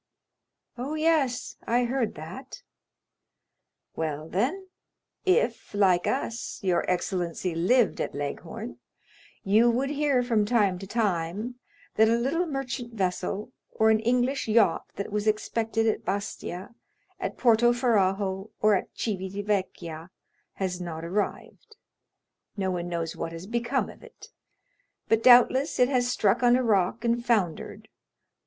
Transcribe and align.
"Oh, 0.79 0.95
yes, 0.95 1.57
I 1.67 1.83
heard 1.83 2.15
that." 2.15 2.63
"Well, 3.95 4.27
then, 4.27 4.65
if, 5.27 5.75
like 5.75 6.07
us, 6.07 6.57
your 6.63 6.89
excellency 6.89 7.53
lived 7.53 8.01
at 8.01 8.15
Leghorn, 8.15 8.79
you 9.43 9.69
would 9.69 9.91
hear, 9.91 10.23
from 10.23 10.43
time 10.43 10.79
to 10.79 10.87
time, 10.87 11.59
that 11.97 12.09
a 12.09 12.17
little 12.17 12.47
merchant 12.47 12.95
vessel, 12.95 13.51
or 13.69 13.91
an 13.91 13.99
English 13.99 14.47
yacht 14.47 14.87
that 14.95 15.11
was 15.11 15.27
expected 15.27 15.85
at 15.85 16.03
Bastia, 16.03 16.73
at 17.19 17.37
Porto 17.37 17.71
Ferrajo, 17.71 18.49
or 18.59 18.73
at 18.73 18.89
Civita 18.95 19.43
Vecchia, 19.43 20.09
has 20.53 20.81
not 20.81 21.05
arrived; 21.05 21.75
no 22.57 22.71
one 22.71 22.89
knows 22.89 23.15
what 23.15 23.33
has 23.33 23.45
become 23.45 23.87
of 23.87 24.01
it, 24.01 24.31
but, 25.07 25.21
doubtless, 25.21 25.77
it 25.77 25.89
has 25.89 26.09
struck 26.09 26.41
on 26.41 26.55
a 26.55 26.63
rock 26.63 27.05
and 27.05 27.23
foundered. 27.23 27.87